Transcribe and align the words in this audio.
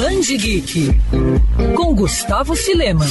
Band 0.00 0.22
Geek 0.22 0.92
com 1.76 1.94
Gustavo 1.94 2.56
Filema. 2.56 3.04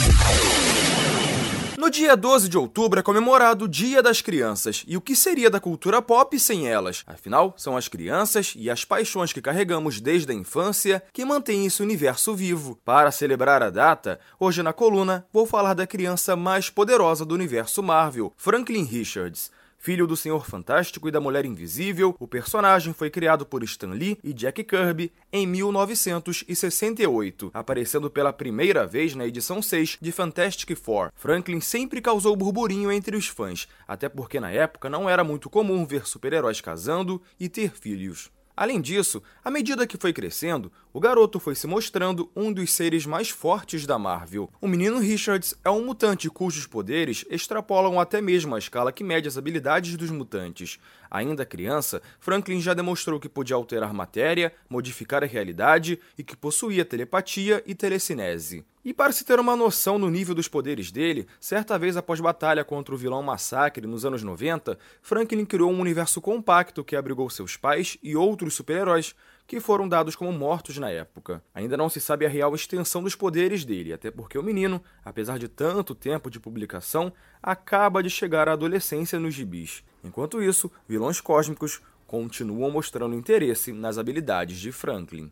No 1.77 1.88
dia 1.88 2.17
12 2.17 2.50
de 2.50 2.58
outubro 2.58 3.00
é 3.00 3.04
comemorado 3.04 3.65
o 3.65 3.67
Dia 3.67 4.01
das 4.01 4.23
Crianças. 4.23 4.83
E 4.87 4.97
o 4.97 5.01
que 5.01 5.15
seria 5.15 5.51
da 5.51 5.59
cultura 5.59 6.01
pop 6.01 6.39
sem 6.39 6.67
elas? 6.67 7.03
Afinal, 7.05 7.53
são 7.55 7.77
as 7.77 7.87
crianças 7.87 8.55
e 8.57 8.71
as 8.71 8.86
paixões 8.86 9.31
que 9.31 9.39
carregamos 9.39 10.02
desde 10.02 10.31
a 10.31 10.36
infância 10.36 11.04
que 11.13 11.23
mantêm 11.23 11.67
esse 11.67 11.83
universo 11.83 12.33
vivo. 12.33 12.75
Para 12.83 13.11
celebrar 13.11 13.61
a 13.61 13.69
data, 13.69 14.19
hoje 14.39 14.63
na 14.63 14.73
coluna 14.73 15.23
vou 15.31 15.45
falar 15.45 15.75
da 15.75 15.85
criança 15.85 16.35
mais 16.35 16.71
poderosa 16.71 17.23
do 17.23 17.35
universo 17.35 17.83
Marvel, 17.83 18.33
Franklin 18.35 18.83
Richards. 18.85 19.51
Filho 19.82 20.05
do 20.05 20.18
Senhor 20.18 20.46
Fantástico 20.46 21.07
e 21.07 21.11
da 21.11 21.21
Mulher 21.21 21.46
Invisível, 21.46 22.14
o 22.20 22.28
personagem 22.28 22.91
foi 22.91 23.09
criado 23.09 23.46
por 23.46 23.64
Stan 23.64 23.91
Lee 23.91 24.20
e 24.21 24.34
Jack 24.34 24.61
Kirby 24.66 25.09
em 25.32 25.48
1968, 25.48 27.50
aparecendo 27.54 28.10
pela 28.10 28.34
primeira 28.34 28.86
vez 28.86 29.15
na 29.15 29.25
edição 29.25 29.61
6 29.61 30.00
de 30.01 30.11
Fantastic 30.11 30.75
Four. 30.75 31.14
Franklin 31.15 31.61
sempre 31.61 32.02
causou 32.02 32.36
burburinho 32.36 32.92
entre 32.92 33.16
os 33.16 33.28
fãs, 33.28 33.70
até 33.88 34.10
porque 34.10 34.38
na 34.38 34.52
época 34.52 34.90
não 34.90 35.10
era 35.10 35.23
muito 35.23 35.50
comum 35.50 35.86
ver 35.86 36.06
super-heróis 36.06 36.59
casando 36.59 37.22
e 37.40 37.48
ter 37.48 37.72
filhos. 37.72 38.30
Além 38.59 38.82
disso, 38.82 39.23
à 39.42 39.50
medida 39.50 39.88
que 39.88 39.98
foi 39.98 40.12
crescendo, 40.12 40.70
o 40.92 41.00
garoto 41.00 41.40
foi 41.40 41.54
se 41.54 41.68
mostrando 41.68 42.32
um 42.36 42.52
dos 42.52 42.74
seres 42.74 43.06
mais 43.06 43.30
fortes 43.30 43.86
da 43.86 44.00
Marvel. 44.00 44.50
O 44.60 44.68
menino 44.68 44.98
Richards 44.98 45.54
é 45.64 45.70
um 45.70 45.86
mutante 45.86 46.30
cujos 46.30 46.66
poderes 46.66 47.24
extrapolam 47.30 48.00
até 48.00 48.20
mesmo 48.20 48.56
a 48.56 48.60
escala 48.60 48.92
que 48.92 49.04
mede 49.04 49.28
as 49.28 49.38
habilidades 49.38 49.96
dos 49.96 50.10
mutantes. 50.10 50.80
Ainda 51.12 51.46
criança, 51.46 52.02
Franklin 52.20 52.60
já 52.60 52.74
demonstrou 52.74 53.20
que 53.20 53.30
podia 53.30 53.56
alterar 53.56 53.94
matéria, 53.94 54.52
modificar 54.68 55.24
a 55.24 55.28
realidade 55.28 56.00
e 56.18 56.24
que 56.24 56.36
possuía 56.36 56.84
telepatia 56.84 57.64
e 57.68 57.76
telecinese. 57.76 58.66
E 58.84 58.94
para 58.94 59.12
se 59.12 59.26
ter 59.26 59.40
uma 59.40 59.56
noção 59.56 60.00
no 60.00 60.09
nível 60.09 60.34
dos 60.34 60.48
poderes 60.48 60.90
dele, 60.90 61.28
certa 61.40 61.78
vez 61.78 61.98
após 61.98 62.20
batalha 62.20 62.64
contra 62.64 62.96
o 62.96 62.98
vilão 62.98 63.22
Massacre 63.22 63.86
nos 63.86 64.06
anos 64.06 64.24
90, 64.24 64.80
Franklin 65.02 65.46
criou 65.46 65.70
um 65.70 65.80
universo 65.81 66.22
compacto 66.22 66.84
que 66.84 66.96
abrigou 66.96 67.30
seus 67.30 67.58
pais 67.58 67.98
e 68.02 68.16
outros 68.16 68.56
super-heróis 68.56 69.14
que 69.50 69.59
foram 69.59 69.89
dados 69.89 70.16
como 70.16 70.31
mortos 70.31 70.78
na 70.78 70.92
época. 70.92 71.44
Ainda 71.55 71.75
não 71.75 71.89
se 71.89 72.00
sabe 72.00 72.23
a 72.23 72.30
real 72.30 72.53
extensão 72.53 73.02
dos 73.02 73.16
poderes 73.16 73.66
dele, 73.66 73.91
até 73.91 74.11
porque 74.11 74.38
o 74.38 74.44
menino, 74.44 74.80
apesar 75.03 75.39
de 75.39 75.47
tanto 75.47 75.95
tempo 75.95 76.30
de 76.30 76.39
publicação, 76.39 77.11
acaba 77.41 78.03
de 78.03 78.11
chegar 78.11 78.47
à 78.47 78.53
adolescência 78.53 79.19
nos 79.19 79.33
gibis. 79.33 79.83
Enquanto 80.03 80.39
isso, 80.39 80.72
vilões 80.88 81.19
cósmicos 81.19 81.81
continuam 82.06 82.69
mostrando 82.69 83.16
interesse 83.16 83.73
nas 83.73 83.97
habilidades 83.97 84.59
de 84.59 84.72
Franklin. 84.72 85.31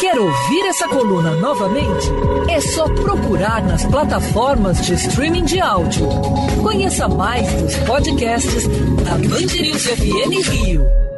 Quer 0.00 0.18
ouvir 0.18 0.66
essa 0.66 0.88
coluna 0.88 1.36
novamente? 1.36 2.08
É 2.50 2.60
só 2.60 2.92
procurar 2.92 3.62
nas 3.62 3.84
plataformas 3.84 4.84
de 4.84 4.94
streaming 4.94 5.44
de 5.44 5.60
áudio. 5.60 6.08
Conheça 6.64 7.06
mais 7.06 7.46
dos 7.62 7.76
podcasts 7.86 8.66
da 9.04 9.12
Band 9.12 9.54
News 9.62 9.86
FM 9.86 10.48
Rio. 10.48 11.09